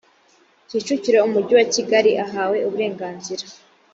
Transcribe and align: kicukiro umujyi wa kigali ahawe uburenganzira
kicukiro 0.69 1.19
umujyi 1.27 1.53
wa 1.59 1.65
kigali 1.73 2.11
ahawe 2.25 2.57
uburenganzira 2.67 3.45